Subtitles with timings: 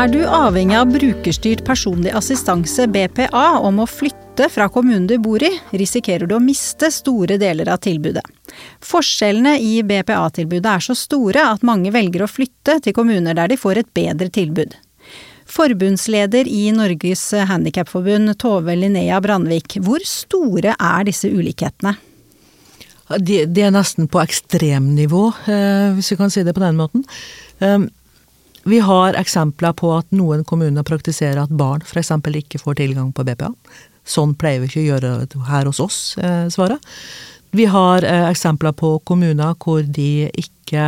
[0.00, 5.42] Er du avhengig av brukerstyrt personlig assistanse, BPA, om å flytte fra kommunen du bor
[5.44, 8.22] i, risikerer du å miste store deler av tilbudet.
[8.80, 13.60] Forskjellene i BPA-tilbudet er så store at mange velger å flytte til kommuner der de
[13.60, 14.78] får et bedre tilbud.
[15.50, 21.96] Forbundsleder i Norges Handikapforbund, Tove Linnea Brandvik, hvor store er disse ulikhetene?
[23.18, 27.02] De, de er nesten på ekstremnivå, eh, hvis vi kan si det på den måten.
[27.58, 27.88] Um,
[28.70, 32.12] vi har eksempler på at noen kommuner praktiserer at barn f.eks.
[32.42, 33.50] ikke får tilgang på BPA.
[34.06, 35.12] Sånn pleier vi ikke å gjøre
[35.48, 36.78] her hos oss, eh, svaret.
[37.50, 40.84] Vi har eh, eksempler på kommuner hvor de ikke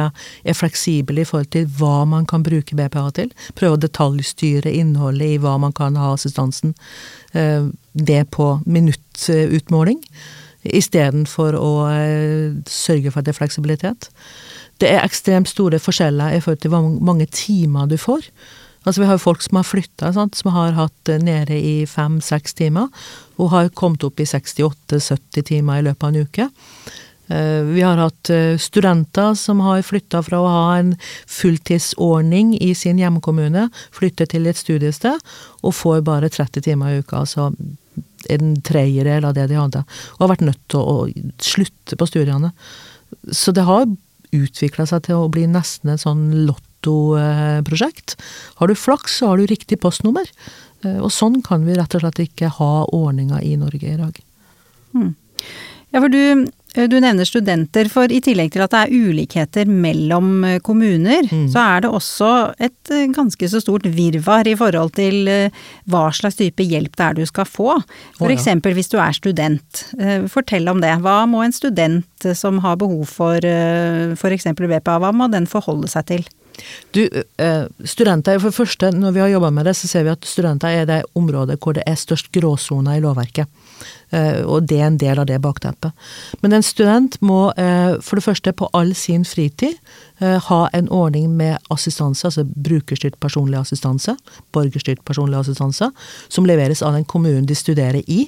[0.47, 3.33] er fleksible i forhold til hva man kan bruke BPA til.
[3.59, 6.77] Prøve å detaljstyre innholdet i hva man kan ha assistansen.
[7.35, 9.99] Eh, det på minuttutmåling,
[10.63, 14.11] istedenfor å eh, sørge for at det er fleksibilitet.
[14.79, 18.31] Det er ekstremt store forskjeller i forhold til hvor mange timer du får.
[18.83, 22.89] Altså Vi har jo folk som har flytta, som har hatt nede i fem-seks timer,
[23.39, 26.49] og har kommet opp i 68-70 timer i løpet av en uke.
[27.33, 30.97] Eh, vi har hatt eh, studenter som har flytta fra å ha en
[31.31, 35.23] fulltidsordning i sin hjemkommune, flytter til et studiested
[35.63, 37.23] og får bare 30 timer i uka.
[37.23, 37.53] altså
[38.31, 39.83] en tredjedel av det de hadde,
[40.15, 40.97] og har vært nødt til å
[41.43, 42.53] slutte på studiene.
[43.35, 43.87] Så det har
[44.33, 46.23] utvikla seg til å bli nesten en sånn
[46.83, 48.17] lottoprosjekt.
[48.55, 50.27] Har du flaks, så har du riktig postnummer.
[50.85, 54.19] Eh, og sånn kan vi rett og slett ikke ha ordninga i Norge i dag.
[54.93, 55.15] Hmm.
[55.93, 59.69] Ja, for du, Eh, du nevner studenter, for i tillegg til at det er ulikheter
[59.69, 61.47] mellom eh, kommuner, mm.
[61.53, 62.31] så er det også
[62.63, 65.29] et ganske så stort virvar i forhold til
[65.91, 67.77] hva slags type hjelp det er du skal få.
[68.17, 68.49] F.eks.
[68.49, 68.75] Oh, ja.
[68.79, 69.85] hvis du er student.
[70.33, 70.95] Fortell om det.
[71.05, 72.07] Hva må en student
[72.39, 74.47] som har behov for f.eks.
[74.59, 76.25] BPA, hva må den forholde seg til?
[76.93, 77.01] Du,
[77.89, 80.69] studenter, for det første, Når vi har jobba med det, så ser vi at studenter
[80.69, 83.49] er det området hvor det er størst gråsoner i lovverket.
[84.13, 85.95] Eh, og det er en del av det bakteppet.
[86.45, 89.79] Men en student må eh, for det første på all sin fritid
[90.21, 94.17] eh, ha en ordning med assistanse, altså brukerstyrt personlig assistanse,
[94.53, 95.91] borgerstyrt personlig assistanse,
[96.29, 98.27] som leveres av den kommunen de studerer i.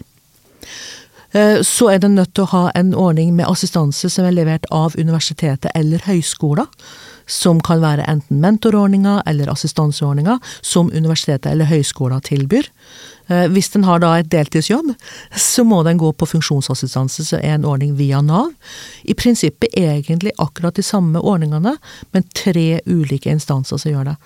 [1.34, 4.94] Så er den nødt til å ha en ordning med assistanse som er levert av
[4.94, 6.68] universitetet eller høyskoler
[7.26, 12.68] som kan være enten mentorordninger eller assistanseordninger som universitetet eller høyskoler tilbyr.
[13.26, 14.90] Eh, hvis den har da et deltidsjobb,
[15.36, 18.50] så må den gå på funksjonsassistanse, så er en ordning via Nav.
[19.02, 21.76] I prinsippet egentlig akkurat de samme ordningene,
[22.12, 24.16] men tre ulike instanser som gjør det.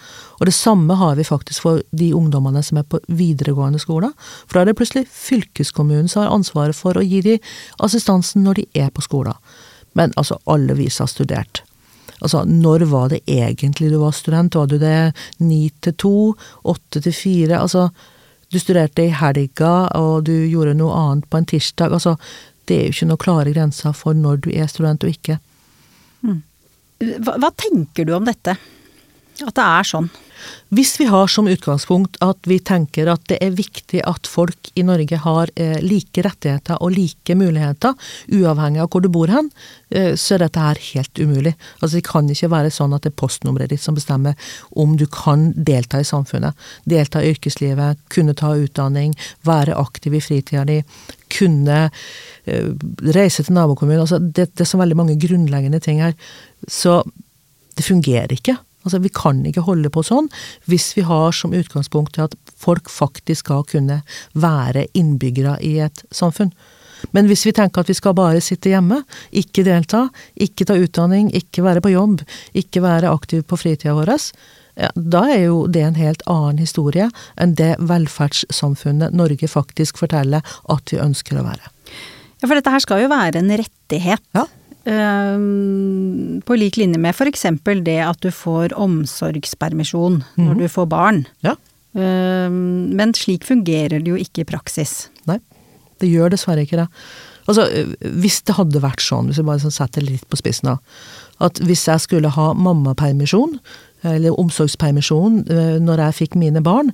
[0.40, 4.10] Og det samme har vi faktisk for de ungdommene som er på videregående skole.
[4.46, 7.38] For da er det plutselig fylkeskommunen som har ansvaret for å gi de
[7.84, 9.38] assistansen når de er på skolen.
[9.98, 11.62] Men altså, alle vi som har studert.
[12.18, 14.54] Altså, når var det egentlig du var student?
[14.58, 16.14] Var du det ni til to?
[16.66, 17.60] Åtte til fire?
[17.62, 17.88] Altså,
[18.52, 21.92] du studerte i helga, og du gjorde noe annet på en tirsdag.
[21.92, 22.16] Altså,
[22.68, 25.38] det er jo ikke noen klare grenser for når du er student og ikke.
[26.24, 26.40] Mm.
[27.24, 28.56] Hva, hva tenker du om dette?
[29.44, 30.08] At det er sånn?
[30.74, 34.84] Hvis vi har som utgangspunkt at vi tenker at det er viktig at folk i
[34.86, 37.94] Norge har eh, like rettigheter og like muligheter,
[38.28, 39.50] uavhengig av hvor du bor hen,
[39.90, 41.54] eh, så er dette her helt umulig.
[41.80, 44.36] Altså Det kan ikke være sånn at det er postnummeret ditt som bestemmer
[44.76, 46.68] om du kan delta i samfunnet.
[46.88, 49.16] Delta i yrkeslivet, kunne ta utdanning,
[49.48, 50.82] være aktiv i fritida di,
[51.32, 52.70] kunne eh,
[53.16, 54.04] reise til nabokommunen.
[54.04, 56.16] Altså det, det er så veldig mange grunnleggende ting her.
[56.68, 57.02] Så
[57.78, 58.58] det fungerer ikke.
[58.88, 60.30] Altså, vi kan ikke holde på sånn
[60.70, 64.00] hvis vi har som utgangspunkt at folk faktisk skal kunne
[64.32, 66.52] være innbyggere i et samfunn.
[67.14, 71.30] Men hvis vi tenker at vi skal bare sitte hjemme, ikke delta, ikke ta utdanning,
[71.36, 72.24] ikke være på jobb,
[72.58, 74.14] ikke være aktiv på fritida vår,
[74.78, 80.44] ja, da er jo det en helt annen historie enn det velferdssamfunnet Norge faktisk forteller
[80.70, 81.74] at vi ønsker å være.
[82.38, 84.22] Ja, for dette her skal jo være en rettighet.
[84.36, 84.46] Ja.
[84.88, 87.44] Ehm, på lik linje med f.eks.
[87.84, 90.44] det at du får omsorgspermisjon mm.
[90.44, 90.62] når mhm.
[90.62, 91.24] du får barn.
[91.44, 91.56] Ja.
[91.98, 95.08] Um, men slik fungerer det jo ikke i praksis.
[95.28, 95.40] Nei,
[96.00, 96.88] det gjør dessverre ikke det.
[97.48, 97.64] Altså,
[98.20, 100.76] hvis det hadde vært sånn, hvis jeg bare sånn setter litt på spissen da,
[101.44, 103.56] at hvis jeg skulle ha mammapermisjon,
[104.06, 106.92] eller omsorgspermisjon, eh, når jeg fikk mine barn,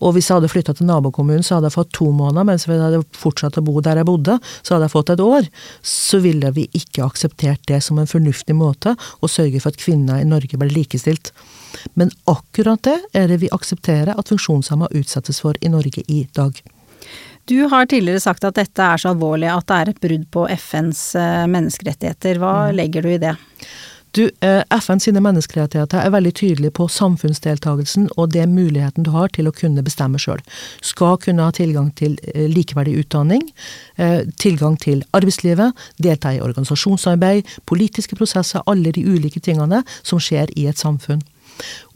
[0.00, 2.76] og hvis jeg hadde flytta til nabokommunen, så hadde jeg fått to måneder, mens hvis
[2.76, 5.48] jeg hadde fortsatt å bo der jeg bodde, så hadde jeg fått et år.
[5.80, 10.20] Så ville vi ikke akseptert det som en fornuftig måte å sørge for at kvinner
[10.20, 11.32] i Norge ble likestilt.
[11.94, 16.60] Men akkurat det er det vi aksepterer at funksjonshemma utsettes for i Norge i dag.
[17.46, 20.48] Du har tidligere sagt at dette er så alvorlig at det er et brudd på
[20.50, 22.40] FNs eh, menneskerettigheter.
[22.42, 22.72] Hva mm.
[22.74, 23.36] legger du i det?
[24.12, 29.28] Du, eh, FN sine menneskerettigheter er veldig tydelige på samfunnsdeltakelsen og det muligheten du har
[29.34, 30.40] til å kunne bestemme sjøl.
[30.80, 33.44] Skal kunne ha tilgang til eh, likeverdig utdanning,
[34.00, 40.54] eh, tilgang til arbeidslivet, delta i organisasjonsarbeid, politiske prosesser, alle de ulike tingene som skjer
[40.56, 41.20] i et samfunn.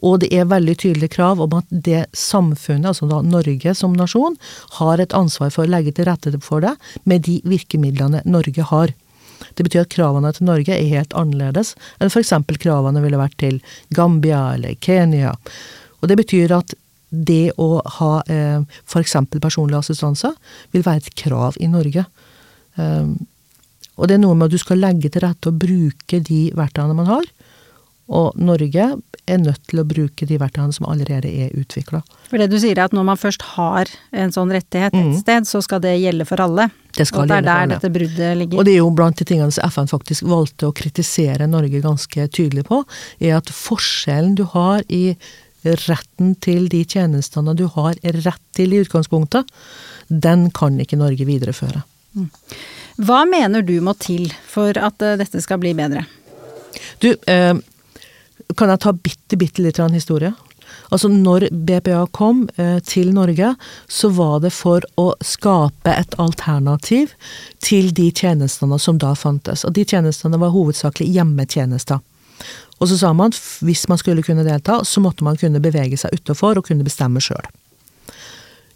[0.04, 4.36] Og det er veldig tydelige krav om at det samfunnet, altså da Norge som nasjon,
[4.78, 8.94] har et ansvar for å legge til rette for det med de virkemidlene Norge har.
[9.54, 12.34] Det betyr at kravene til Norge er helt annerledes enn f.eks.
[12.62, 13.60] kravene ville vært til
[13.96, 15.34] Gambia eller Kenya.
[16.00, 16.74] Og det betyr at
[17.10, 19.16] det å ha eh, f.eks.
[19.42, 20.30] personlig assistanse
[20.70, 22.04] vil være et krav i Norge.
[22.78, 23.16] Um,
[23.98, 26.96] og det er noe med at du skal legge til rette og bruke de verktøyene
[26.96, 27.26] man har.
[28.10, 28.86] Og Norge
[29.30, 32.00] er nødt til å bruke de verktøyene som allerede er utvikla.
[32.30, 35.18] For det du sier er at når man først har en sånn rettighet et mm.
[35.20, 36.66] sted, så skal det gjelde for alle?
[36.96, 38.58] Det skal og det er der dette bruddet ligger?
[38.58, 42.26] Og det er jo blant de tingene som FN faktisk valgte å kritisere Norge ganske
[42.34, 42.82] tydelig på,
[43.22, 45.14] er at forskjellen du har i
[45.62, 49.48] retten til de tjenestene du har rett til i utgangspunktet,
[50.08, 51.84] den kan ikke Norge videreføre.
[52.16, 52.30] Mm.
[53.06, 56.02] Hva mener du må til for at eh, dette skal bli bedre?
[57.00, 57.54] Du, eh,
[58.56, 60.32] kan jeg ta bitte, bitte litt historie?
[60.90, 63.54] Altså, når BPA kom eh, til Norge,
[63.90, 67.14] så var det for å skape et alternativ
[67.62, 69.64] til de tjenestene som da fantes.
[69.66, 72.02] Og de tjenestene var hovedsakelig hjemmetjenester.
[72.80, 75.98] Og så sa man at hvis man skulle kunne delta, så måtte man kunne bevege
[76.00, 77.44] seg utafor og kunne bestemme sjøl.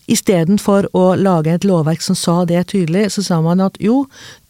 [0.06, 4.04] Istedenfor å lage et lovverk som sa det tydelig, så sa man at jo,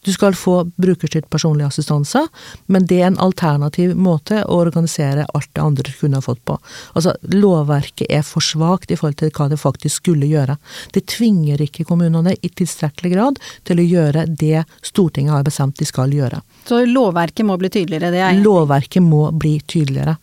[0.05, 2.25] du skal få brukerstyrt personlig assistanse,
[2.69, 6.43] men det er en alternativ måte å organisere alt det andre du kunne ha fått
[6.45, 6.57] på.
[6.93, 10.57] Altså, lovverket er for svakt i forhold til hva det faktisk skulle gjøre.
[10.93, 15.87] Det tvinger ikke kommunene i tilstrekkelig grad til å gjøre det Stortinget har bestemt de
[15.89, 16.43] skal gjøre.
[16.67, 18.11] Så lovverket må bli tydeligere?
[18.13, 20.17] det er Lovverket må bli tydeligere.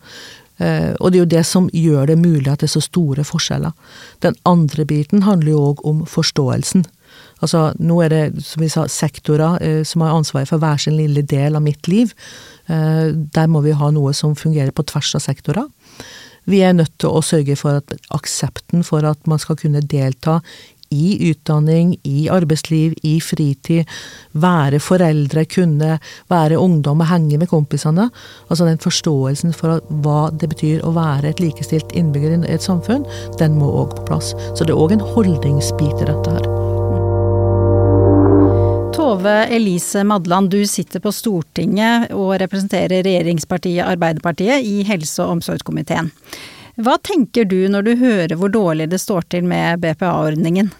[0.61, 3.25] Eh, og det er jo det som gjør det mulig at det er så store
[3.25, 3.73] forskjeller.
[4.25, 6.85] Den andre biten handler jo òg om forståelsen.
[7.43, 10.97] Altså, nå er det, som vi sa, sektorer eh, som har ansvaret for hver sin
[10.97, 12.13] lille del av mitt liv.
[12.71, 15.67] Eh, der må vi ha noe som fungerer på tvers av sektorer.
[16.49, 20.41] Vi er nødt til å sørge for at aksepten for at man skal kunne delta
[20.93, 23.89] i utdanning, i arbeidsliv, i fritid,
[24.37, 25.97] være foreldre, kunne
[26.31, 28.09] være ungdom og henge med kompisene.
[28.49, 33.07] Altså den forståelsen for hva det betyr å være et likestilt innbygger i et samfunn,
[33.41, 34.33] den må òg på plass.
[34.53, 36.53] Så det er òg en holdningsbit i dette her.
[38.93, 46.11] Tove Elise Madland, du sitter på Stortinget og representerer regjeringspartiet Arbeiderpartiet i helse- og omsorgskomiteen.
[46.81, 50.71] Hva tenker du når du hører hvor dårlig det står til med BPA-ordningen?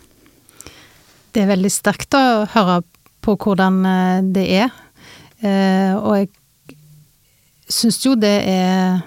[1.33, 2.81] Det er veldig sterkt å høre
[3.25, 4.75] på hvordan eh, det er.
[5.41, 6.29] Eh, og jeg
[7.73, 9.01] syns jo det er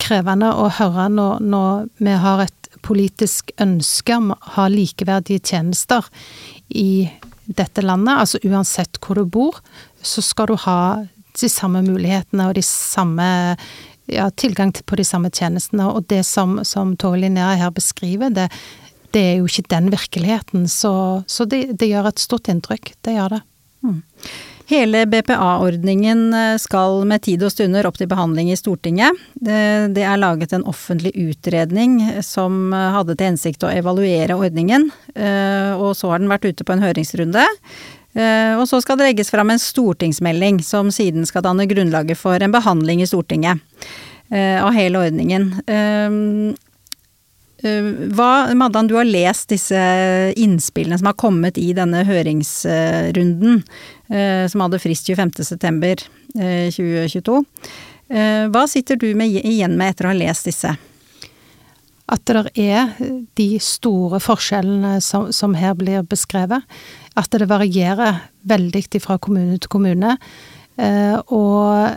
[0.00, 6.08] krevende å høre når, når, vi har et politisk ønske om å ha likeverdige tjenester
[6.68, 7.04] i
[7.44, 8.16] dette landet.
[8.16, 9.60] Altså uansett hvor du bor,
[10.02, 10.82] så skal du ha
[11.38, 13.28] de samme mulighetene og de samme
[14.10, 15.86] ja, tilgang på de samme tjenestene.
[15.92, 18.48] Og det som, som Tove Linnea her beskriver, det,
[19.12, 20.68] det er jo ikke den virkeligheten.
[20.70, 20.94] Så,
[21.26, 22.94] så det, det, gjør et stort inntrykk.
[23.04, 23.42] Det gjør det.
[23.82, 24.00] Mm.
[24.72, 29.18] Hele BPA-ordningen eh, skal med tid og stunder opp til behandling i Stortinget.
[29.34, 35.74] Det er laget en offentlig utredning som eh, hadde til hensikt å evaluere ordningen, eh,
[35.76, 37.48] og så har den vært ute på en høringsrunde.
[38.12, 42.52] Og så skal det legges fram en stortingsmelding som siden skal danne grunnlaget for en
[42.52, 43.62] behandling i Stortinget
[44.28, 45.46] av hele ordningen.
[47.62, 49.78] Eh, hva, Maddan, du har lest disse
[50.36, 53.62] innspillene som har kommet i denne høringsrunden,
[54.10, 57.44] eh, som hadde frist 25.9.2022.
[58.10, 60.76] Eh, hva sitter du med, igjen med etter å ha lest disse?
[62.12, 62.88] At det er
[63.38, 66.62] de store forskjellene som, som her blir beskrevet.
[67.14, 70.18] At det varierer veldig fra kommune til kommune.
[71.30, 71.88] Og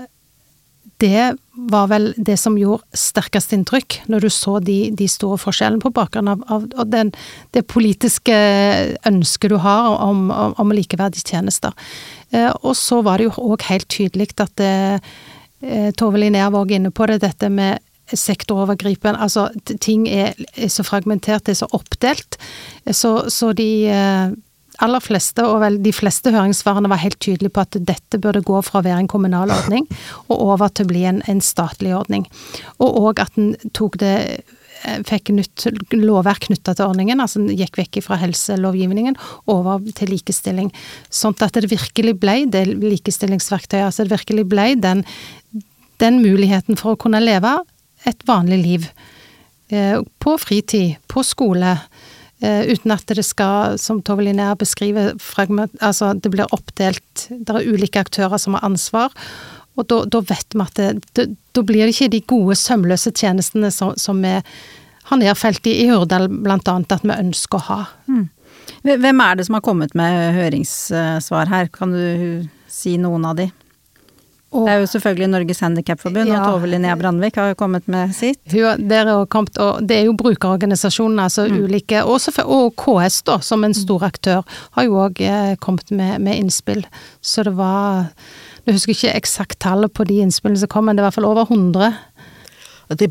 [1.04, 5.84] det var vel det som gjorde sterkest inntrykk, når du så de, de store forskjellene
[5.84, 7.12] på bakgrunn av, av, den,
[7.56, 8.36] det politiske
[9.08, 11.76] ønsket du har om, om, om likeverdige tjenester.
[12.32, 15.02] Eh, og så var det jo òg helt tydelig at det,
[15.66, 17.84] eh, Tove Linnea var inne på det, dette med
[18.14, 19.48] sektorovergripende Altså,
[19.82, 22.38] ting er, er, så fragmentert, det er så oppdelt.
[22.92, 24.36] Så, så de eh,
[24.84, 28.60] aller fleste, og vel de fleste høringssvarene var helt tydelige på at dette burde gå
[28.66, 29.88] fra å være en kommunal ordning
[30.28, 32.28] og over til å bli en, en statlig ordning.
[32.80, 37.56] Og òg at en tok det eh, fikk nytt lovverk knytta til ordningen, altså den
[37.58, 39.18] gikk vekk fra helselovgivningen
[39.52, 40.72] over til likestilling.
[41.10, 45.06] Sånn at det virkelig ble det likestillingsverktøyet, altså det virkelig ble den,
[46.04, 47.58] den muligheten for å kunne leve
[48.06, 48.90] et vanlig liv.
[49.70, 51.78] Eh, på fritid, på skole.
[52.70, 55.14] Uten at det skal, som Tove Linnea beskriver,
[55.80, 59.14] altså det blir oppdelt Det er ulike aktører som har ansvar.
[59.76, 60.80] Og da, vet vi at
[61.18, 64.38] det, da blir det ikke de gode, sømløse tjenestene som, som vi
[65.06, 67.82] har nedfelt i, i Hurdal blant annet at vi ønsker å ha.
[68.08, 68.26] Mm.
[68.86, 73.50] Hvem er det som har kommet med høringssvar her, kan du si noen av de?
[74.64, 78.16] Det er jo selvfølgelig Norges Handikapforbund, ja, og Tove Linnea Brandvik har jo kommet med
[78.16, 78.40] sitt.
[78.54, 78.88] Hun,
[79.32, 81.62] kommet, og det er jo brukerorganisasjonene, altså mm.
[81.66, 84.44] ulike, og, og, KS da, som en stor aktør,
[84.78, 86.86] har jo òg eh, kommet med, med innspill.
[87.22, 88.12] Så det var
[88.66, 91.20] jeg husker ikke eksakt tallet på de innspillene som kom, men det er i hvert
[91.20, 91.92] fall over 100.
[92.98, 93.10] Det,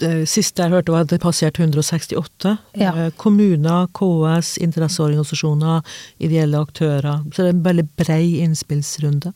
[0.00, 2.54] det siste jeg hørte var at det passerte 168.
[2.80, 2.92] Ja.
[2.92, 5.84] Eh, kommuner, KS, interesseorganisasjoner,
[6.24, 7.20] ideelle aktører.
[7.30, 9.34] Så det er en veldig brei innspillsrunde.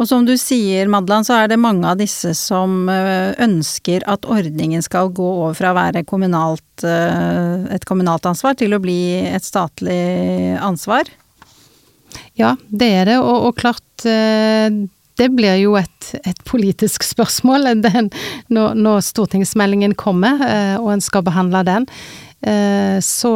[0.00, 4.24] Og som du sier, Madland, så er det mange av disse som eh, ønsker at
[4.24, 9.20] ordningen skal gå over fra å være kommunalt, eh, et kommunalt ansvar til å bli
[9.28, 11.10] et statlig ansvar.
[12.40, 14.72] Ja, det er det, og, og klart eh,
[15.20, 18.08] det blir jo et, et politisk spørsmål den,
[18.48, 20.40] når, når, stortingsmeldingen kommer
[20.80, 21.86] og en skal behandle den.
[23.04, 23.30] Så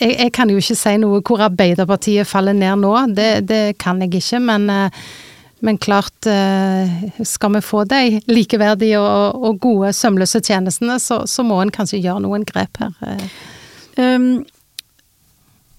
[0.00, 4.00] jeg, jeg, kan jo ikke si noe hvor Arbeiderpartiet faller ned nå, det, det kan
[4.02, 4.40] jeg ikke.
[4.42, 4.68] Men,
[5.60, 6.28] men, klart,
[7.28, 12.00] skal vi få de likeverdige og, og gode sømløse tjenestene, så, så, må en kanskje
[12.00, 13.20] gjøre noen grep her.
[14.00, 14.40] Um,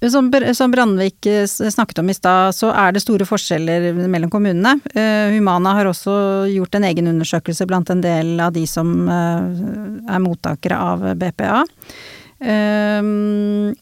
[0.09, 4.79] som, som Brandvik eh, snakket om i stad, så er det store forskjeller mellom kommunene.
[4.95, 9.61] Eh, Humana har også gjort en egen undersøkelse blant en del av de som eh,
[10.09, 11.61] er mottakere av BPA.
[12.41, 13.75] Og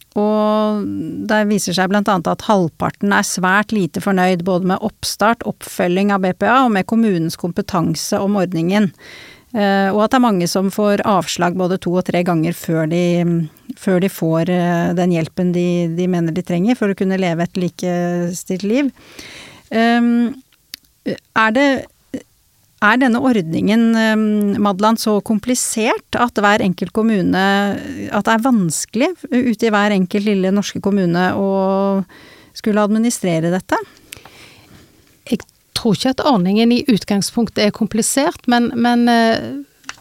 [1.32, 6.26] der viser seg annet at halvparten er svært lite fornøyd både med oppstart, oppfølging av
[6.26, 8.92] BPA og med kommunens kompetanse om ordningen.
[9.50, 12.86] Uh, og at det er mange som får avslag både to og tre ganger før
[12.92, 13.02] de,
[13.82, 15.64] før de får uh, den hjelpen de,
[15.98, 18.92] de, mener de trenger for å kunne leve et likestilt liv.
[19.74, 20.38] Um,
[21.08, 21.66] er det
[22.80, 27.46] er denne ordningen, um, Madland, så komplisert at hver enkelt kommune
[28.10, 31.50] At det er vanskelig ute i hver enkelt lille norske kommune å
[32.56, 33.78] skulle administrere dette?
[35.30, 35.44] Jeg
[35.78, 39.52] tror ikke at ordningen i utgangspunktet er komplisert, men, men eh,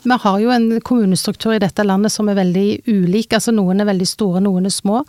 [0.03, 3.35] vi har jo en kommunestruktur i dette landet som er veldig ulik.
[3.37, 5.05] Altså noen er veldig store, noen er små.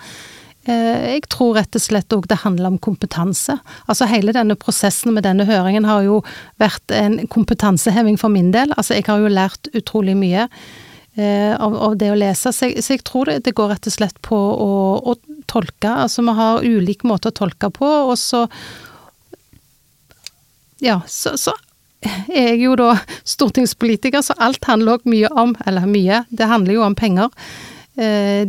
[0.69, 3.55] Eh, jeg tror rett og slett òg det handler om kompetanse.
[3.89, 6.19] Altså hele denne prosessen med denne høringen har jo
[6.61, 8.73] vært en kompetanseheving for min del.
[8.77, 13.31] Altså jeg har jo lært utrolig mye eh, av, det å lese, så jeg, tror
[13.31, 15.17] det, går rett og slett på å,
[15.49, 15.89] tolke.
[15.89, 18.43] Altså vi har ulike måter å tolke på, og så
[20.79, 21.55] ja, så, så
[22.05, 22.93] er jeg jo da
[23.27, 27.33] stortingspolitiker, så alt handler òg mye om Eller mye, det handler jo om penger.
[27.97, 28.45] Eh,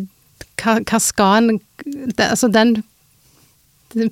[0.61, 1.61] hva, hva, skal en
[2.21, 2.75] Altså den,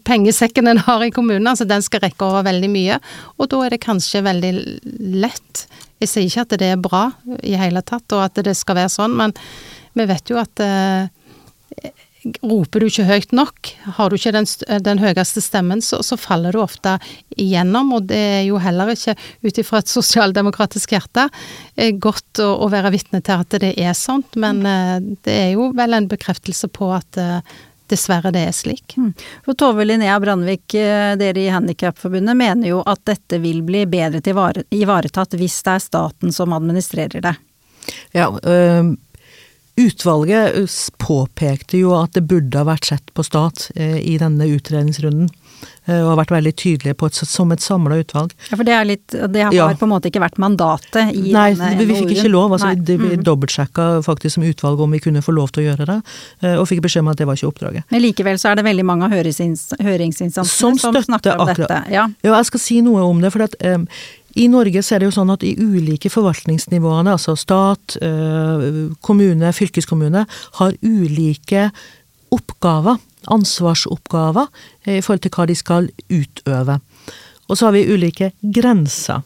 [0.09, 2.97] pengesekken en har i kommunen, altså den skal rekke over veldig mye.
[3.39, 4.53] Og da er det kanskje veldig
[5.23, 5.67] lett.
[6.03, 7.05] Jeg sier ikke at det er bra
[7.47, 9.37] i hele tatt, og at det skal være sånn, men
[9.99, 11.11] vi vet jo at eh,
[12.43, 14.49] roper du ikke høyt nok, har du ikke den,
[14.85, 16.97] den høyeste stemmen, så, så, faller du ofte
[17.37, 17.93] igjennom.
[17.97, 19.17] Og det er jo heller ikke,
[19.47, 21.29] ut ifra et sosialdemokratisk hjerte,
[21.77, 24.39] eh, godt å, å være vitne til at det er sånt.
[24.41, 27.57] Men eh, det er jo vel en bekreftelse på at eh,
[27.89, 28.99] dessverre det er slik.
[29.01, 29.13] Mm.
[29.47, 34.21] For Tove Linnea Brandvik, dere i Handikapforbundet mener jo at dette vil bli bedre
[34.77, 37.33] ivaretatt hvis det er staten som administrerer det.
[38.13, 38.93] Ja, øh,
[39.79, 44.49] Utvalget eh, påpekte jo at det burde ha vært sett på stat eh, i denne
[44.51, 45.29] utredningsrunden.
[45.87, 48.35] Eh, og har vært veldig tydelige på et, som et samla utvalg.
[48.49, 49.69] Ja, For det, er litt, det har ja.
[49.79, 52.57] på en måte ikke vært mandatet i Nei, denne vi fikk ikke lov.
[52.57, 52.83] altså Nei.
[52.89, 53.25] Vi mm.
[53.27, 55.99] dobbeltsjekka faktisk som utvalg om vi kunne få lov til å gjøre det,
[56.59, 57.87] og fikk beskjed om at det var ikke oppdraget.
[57.95, 61.83] Men likevel så er det veldig mange av høringsinstansene som, som snakker om dette.
[61.95, 62.09] Ja.
[62.27, 63.31] ja, jeg skal si noe om det.
[63.35, 63.87] for at um,
[64.39, 68.67] i Norge så er det jo sånn at i ulike forvaltningsnivåene, altså stat, eh,
[69.05, 70.27] kommune, fylkeskommune,
[70.61, 71.71] har ulike
[72.35, 73.01] oppgaver,
[73.35, 74.47] ansvarsoppgaver,
[74.87, 76.79] i forhold til hva de skal utøve.
[77.49, 79.25] Og så har vi ulike grenser.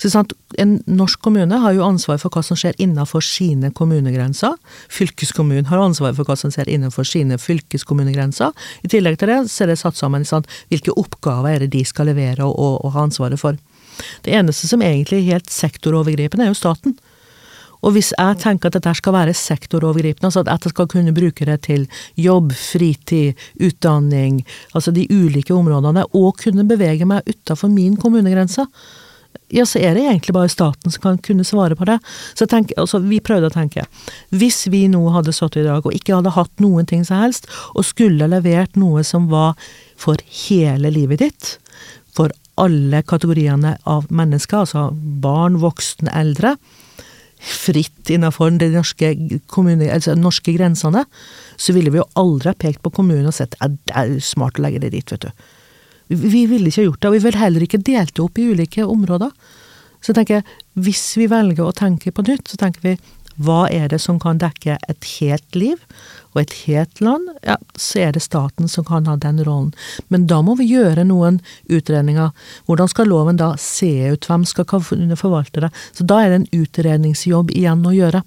[0.00, 4.56] Så sant, En norsk kommune har jo ansvar for hva som skjer innenfor sine kommunegrenser.
[4.90, 8.50] Fylkeskommunen har ansvar for hva som skjer innenfor sine fylkeskommunegrenser.
[8.82, 11.84] I tillegg til det så er det satt sammen sant, hvilke oppgaver er det de
[11.86, 13.60] skal levere og, og, og ha ansvaret for.
[14.26, 16.96] Det eneste som egentlig er helt sektorovergripende, er jo staten.
[17.80, 21.46] Og hvis jeg tenker at dette skal være sektorovergripende, altså at jeg skal kunne bruke
[21.48, 21.86] det til
[22.20, 24.42] jobb, fritid, utdanning,
[24.74, 28.66] altså de ulike områdene, og kunne bevege meg utafor min kommunegrense,
[29.50, 31.96] ja, så er det egentlig bare staten som kan kunne svare på det.
[32.38, 33.82] Så tenk, altså, vi prøvde å tenke.
[34.30, 37.48] Hvis vi nå hadde stått i dag og ikke hadde hatt noen ting som helst,
[37.74, 39.58] og skulle levert noe som var
[39.98, 41.50] for hele livet ditt,
[42.14, 42.30] for
[42.60, 44.88] alle kategoriene av mennesker, altså
[45.22, 46.56] barn, voksne, eldre,
[47.40, 49.14] fritt innenfor de norske,
[49.48, 51.06] kommune, altså norske grensene,
[51.56, 54.60] så ville vi jo aldri ha pekt på kommunen og sett at det er smart
[54.60, 55.48] å legge det dit, vet du.
[56.10, 58.84] Vi ville ikke gjort det, og vi ville heller ikke delt det opp i ulike
[58.84, 59.32] områder.
[60.00, 62.96] Så jeg tenker, hvis vi velger å tenke på nytt, så tenker vi
[63.40, 65.80] hva er det som kan dekke et helt liv
[66.34, 67.30] og et helt land?
[67.46, 69.72] Ja, så er det staten som kan ha den rollen.
[70.12, 71.40] Men da må vi gjøre noen
[71.72, 72.30] utredninger.
[72.68, 74.28] Hvordan skal loven da se ut?
[74.28, 75.72] Hvem skal kunne forvalte det?
[75.96, 78.22] Så da er det en utredningsjobb igjen å gjøre.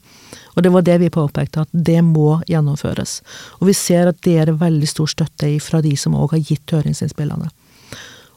[0.54, 3.20] Og det var det vi påpekte, at det må gjennomføres.
[3.62, 6.74] Og vi ser at det er veldig stor støtte fra de som òg har gitt
[6.74, 7.50] høringsinnspillene.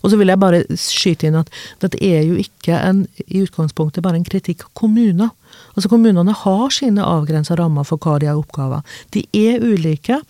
[0.06, 1.50] Og så vil jeg bare skyte inn at
[1.82, 5.32] dette er jo ikke en, i utgangspunktet bare en kritikk av kommuner.
[5.74, 8.84] Altså Kommunene har sine avgrensa rammer for hva de har oppgaver.
[9.14, 10.20] De er ulike,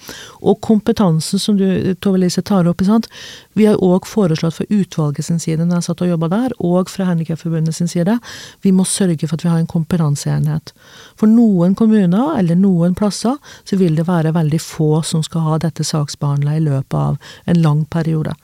[0.40, 3.08] og kompetansen som du Tove Lise tar opp, sant?
[3.56, 6.90] vi har òg foreslått fra utvalget sin side når jeg satt og jobba der, og
[6.92, 8.18] fra Handikapforbundet sin side,
[8.64, 10.74] vi må sørge for at vi har en kompetanseenhet.
[11.16, 15.60] For noen kommuner, eller noen plasser, så vil det være veldig få som skal ha
[15.62, 17.16] dette saksbehandla i løpet av
[17.46, 18.36] en lang periode.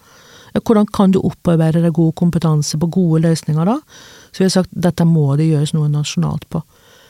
[0.60, 3.78] Hvordan kan du opparbeide deg god kompetanse på gode løsninger da?
[4.32, 6.62] Så vi har sagt dette må det gjøres noe nasjonalt på.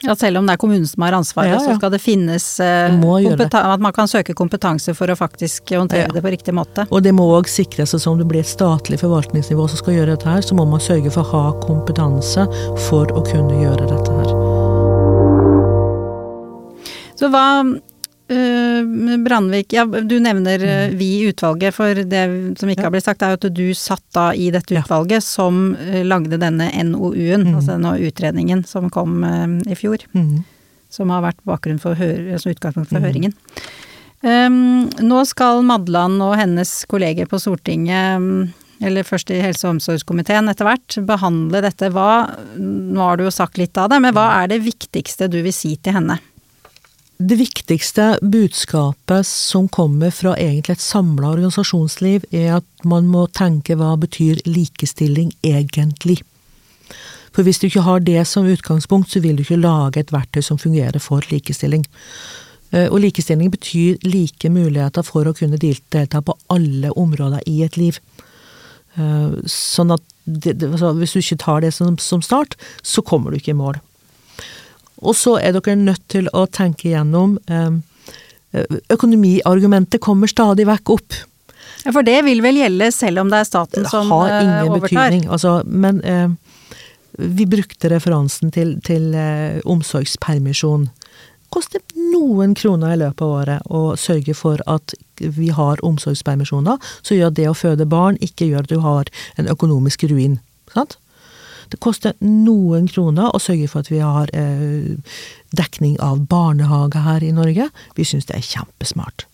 [0.03, 1.63] Ja, selv om det er kommunen som har ansvaret, ja, ja.
[1.63, 6.11] så skal det finnes det at man kan søke kompetanse for å faktisk håndtere ja.
[6.11, 6.83] det på riktig måte.
[6.91, 10.17] Og det må òg sikres at om det blir et statlig forvaltningsnivå som skal gjøre
[10.17, 12.43] dette her, så må man sørge for å ha kompetanse
[12.89, 14.35] for å kunne gjøre dette her.
[17.15, 17.47] Så hva
[18.27, 22.23] Brandvik, ja, du nevner uh, vi i utvalget, for det
[22.59, 25.73] som ikke har blitt sagt, er jo at du satt da i dette utvalget som
[25.75, 27.53] uh, lagde denne NOU-en, mm.
[27.57, 29.21] altså denne utredningen som kom
[29.67, 30.05] i fjor.
[30.15, 30.43] Mm.
[30.93, 33.07] Som har vært bakgrunn for som utgangspunkt for mm.
[33.07, 33.35] høringen.
[34.23, 39.77] Um, nå skal Madland og hennes kolleger på Stortinget, um, eller først i helse- og
[39.77, 41.91] omsorgskomiteen etter hvert, behandle dette.
[41.91, 44.37] Hva, nå har du jo sagt litt av det, men hva mm.
[44.37, 46.19] er det viktigste du vil si til henne?
[47.17, 53.77] Det viktigste budskapet som kommer fra egentlig et samla organisasjonsliv, er at man må tenke
[53.77, 56.23] hva betyr likestilling egentlig?
[57.33, 60.41] For hvis du ikke har det som utgangspunkt, så vil du ikke lage et verktøy
[60.45, 61.85] som fungerer for likestilling.
[62.73, 67.77] Eh, og likestilling betyr like muligheter for å kunne delta på alle områder i et
[67.77, 68.01] liv.
[68.97, 73.53] Eh, sånn at altså, hvis du ikke tar det som start, så kommer du ikke
[73.53, 73.81] i mål.
[75.01, 77.81] Og så er dere nødt til å tenke gjennom ehm,
[78.93, 81.15] Økonomiargumentet kommer stadig vekk opp.
[81.83, 84.29] Ja, For det vil vel gjelde selv om det er staten som overtar?
[84.29, 84.89] Det har ingen overtar.
[85.09, 85.23] betydning.
[85.33, 86.29] Altså, men eh,
[87.17, 90.87] vi brukte referansen til, til eh, omsorgspermisjon.
[91.53, 97.17] Koster noen kroner i løpet av året å sørge for at vi har omsorgspermisjoner, så
[97.17, 100.39] gjør det å føde barn ikke gjør at du har en økonomisk ruin.
[100.73, 100.97] Sant?
[101.73, 104.93] Det koster noen kroner å sørge for at vi har eh,
[105.57, 107.71] dekning av barnehage her i Norge.
[107.97, 109.25] Vi syns det er kjempesmart.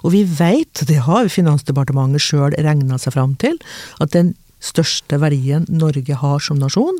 [0.00, 3.60] Og vi veit, det har Finansdepartementet sjøl regna seg fram til,
[4.00, 4.32] at den
[4.64, 6.96] største verdien Norge har som nasjon,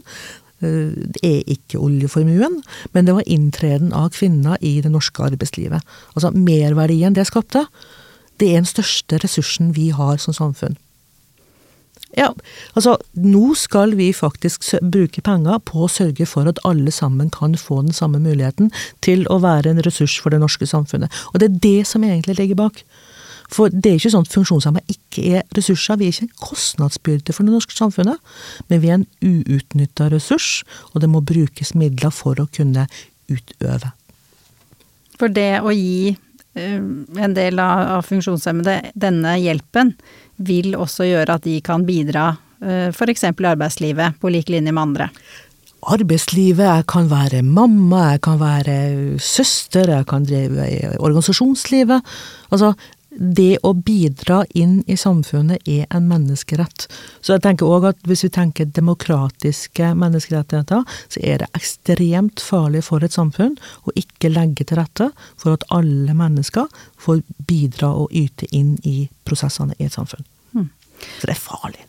[0.61, 2.61] eh, det er ikke oljeformuen,
[2.93, 5.81] men det var inntreden av kvinner i det norske arbeidslivet.
[6.13, 7.65] Altså merverdien det skapte,
[8.37, 10.77] det er den største ressursen vi har som samfunn.
[12.17, 12.29] Ja,
[12.77, 17.57] altså nå skal vi faktisk bruke penger på å sørge for at alle sammen kan
[17.57, 18.69] få den samme muligheten
[19.05, 21.13] til å være en ressurs for det norske samfunnet.
[21.33, 22.83] Og det er det som egentlig ligger bak.
[23.53, 25.99] For det er ikke sånn at funksjonshemmede ikke er ressurser.
[26.01, 28.21] Vi er ikke en kostnadsbyrde for det norske samfunnet,
[28.69, 32.87] men vi er en uutnytta ressurs, og det må brukes midler for å kunne
[33.33, 33.93] utøve.
[35.21, 36.17] For det å gi
[36.55, 39.95] en del av funksjonshemmede denne hjelpen,
[40.43, 42.33] vil også gjøre at de kan bidra
[42.65, 43.25] eh, f.eks.
[43.29, 45.09] i arbeidslivet på lik linje med andre?
[45.83, 48.77] Arbeidslivet, jeg kan være mamma, jeg kan være
[49.19, 52.13] søster, jeg kan drive i organisasjonslivet.
[52.55, 52.75] Altså,
[53.17, 56.87] det å bidra inn i samfunnet er en menneskerett.
[57.21, 62.85] Så jeg tenker òg at hvis vi tenker demokratiske menneskerettigheter, så er det ekstremt farlig
[62.89, 66.69] for et samfunn å ikke legge til rette for at alle mennesker
[67.01, 70.25] får bidra og yte inn i prosessene i et samfunn.
[70.57, 70.69] Mm.
[71.19, 71.89] Så det er farlig.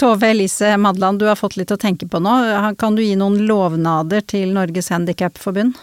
[0.00, 2.32] Tove Elise Madland, du har fått litt å tenke på nå.
[2.80, 5.76] Kan du gi noen lovnader til Norges Handikapforbund?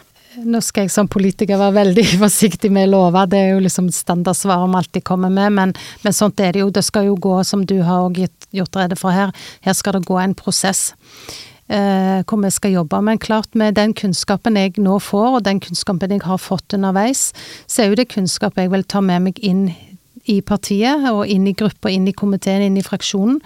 [0.45, 3.89] Nå skal jeg som politiker være veldig forsiktig med å love, det er jo liksom
[3.93, 5.73] standardsvar vi alltid kommer med, men,
[6.03, 6.69] men, sånt er det jo.
[6.73, 8.11] Det skal jo gå, som du har
[8.53, 9.33] gjort rede for her,
[9.65, 10.91] her skal det gå en prosess.
[11.67, 13.01] Eh, hvor vi skal jobbe.
[13.03, 17.33] Men klart, med den kunnskapen jeg nå får, og den kunnskapen jeg har fått underveis,
[17.67, 19.65] så er jo det kunnskap jeg vil ta med meg inn
[20.31, 23.41] i partiet, og inn i gruppa, inn i komiteen, inn i fraksjonen,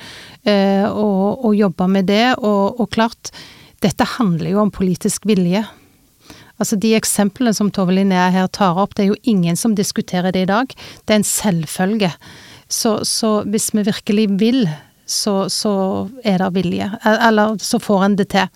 [0.46, 2.28] eh, og, og jobbe med det.
[2.38, 3.34] Og, og klart,
[3.82, 5.64] dette handler jo om politisk vilje.
[6.62, 10.34] Altså De eksemplene som Tove Linnea her tar opp, det er jo ingen som diskuterer
[10.36, 10.72] det i dag.
[11.06, 12.12] Det er en selvfølge.
[12.72, 14.64] Så, så hvis vi virkelig vil,
[15.10, 15.74] så, så,
[16.24, 16.88] er det vilje.
[17.04, 18.48] Eller så får en det til.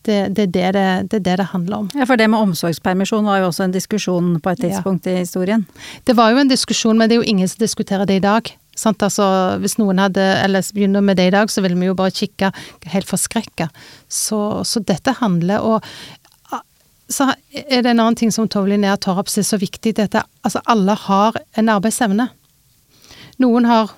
[0.00, 1.90] Det, det, det, det, det, er det det handler om.
[1.94, 5.12] Ja, For det med omsorgspermisjon var jo også en diskusjon på et tidspunkt ja.
[5.12, 5.66] i historien?
[6.08, 8.48] Det var jo en diskusjon, men det er jo ingen som diskuterer det i dag.
[8.80, 9.02] Sant?
[9.04, 9.26] Altså,
[9.60, 12.48] hvis noen hadde, eller begynner med det i dag, så ville vi jo bare kikke
[12.94, 13.68] helt forskrekka.
[14.08, 15.84] Så, så, dette handler og
[17.10, 19.96] så er det en annen ting som Tove Linnea tar opp som er så viktig.
[19.98, 22.28] Dette, altså alle har en arbeidsevne.
[23.42, 23.90] Noen har,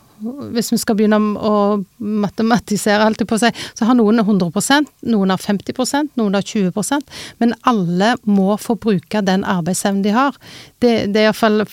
[0.55, 1.55] hvis vi skal begynne å
[1.98, 7.16] matematisere alt det på seg, så har noen 100% noen har 50% noen har 20%
[7.42, 10.38] men alle må få bruke den arbeidsevnen de har.
[10.79, 11.66] Det, det er iallfall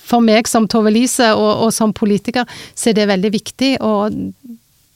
[0.00, 4.14] for meg som Tove Lise og, og som politiker, så er det veldig viktig, og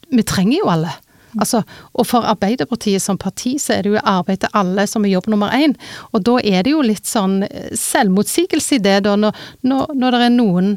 [0.08, 0.94] vi trenger jo alle.
[1.38, 1.62] Altså,
[1.94, 5.30] og for Arbeiderpartiet som parti, så er det jo arbeid til alle som er jobb
[5.32, 5.76] nummer én.
[6.12, 10.16] Og da er det jo litt sånn eh, selvmotsigelse i det, da, når, når, når
[10.16, 10.76] det er noen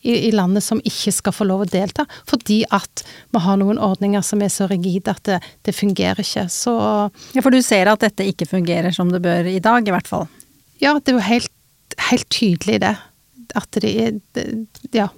[0.00, 3.80] i, i, landet som ikke skal få lov å delta, fordi at vi har noen
[3.82, 6.46] ordninger som er så rigide at det, det fungerer ikke.
[6.52, 6.74] Så
[7.34, 10.08] Ja, for du ser at dette ikke fungerer som det bør i dag, i hvert
[10.08, 10.28] fall?
[10.80, 11.52] Ja, det er jo helt,
[12.08, 12.96] helt tydelig det.
[13.58, 14.20] At det er
[14.96, 15.10] Ja.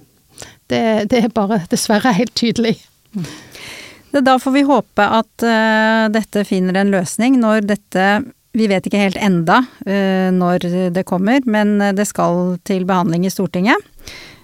[0.67, 0.79] Det,
[1.11, 2.79] det er bare dessverre helt tydelig.
[3.13, 3.27] Mm.
[4.21, 8.07] Da får vi håpe at uh, dette finner en løsning når dette
[8.53, 13.31] Vi vet ikke helt enda uh, når det kommer, men det skal til behandling i
[13.33, 13.81] Stortinget.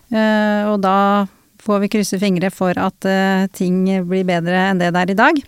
[0.10, 1.28] Uh, og da
[1.62, 3.06] får vi krysse fingre for at
[3.54, 5.42] ting blir bedre enn det det er i dag.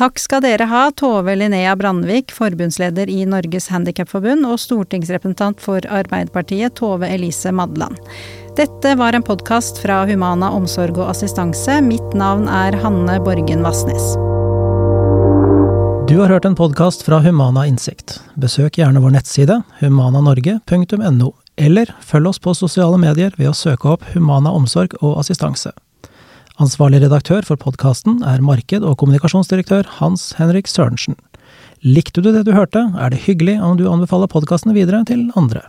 [0.00, 6.72] Takk skal dere ha, Tove Linnea Brandvik, forbundsleder i Norges Handikapforbund, og stortingsrepresentant for Arbeiderpartiet,
[6.80, 8.00] Tove Elise Madland.
[8.58, 11.76] Dette var en podkast fra Humana omsorg og assistanse.
[11.86, 14.16] Mitt navn er Hanne Borgen Vassnes.
[16.10, 18.16] Du har hørt en podkast fra Humana Innsikt.
[18.34, 24.10] Besøk gjerne vår nettside humananorge.no, eller følg oss på sosiale medier ved å søke opp
[24.16, 25.70] Humana omsorg og assistanse.
[26.58, 31.14] Ansvarlig redaktør for podkasten er marked- og kommunikasjonsdirektør Hans Henrik Sørensen.
[31.86, 35.62] Likte du det du hørte, er det hyggelig om du anbefaler podkasten videre til andre.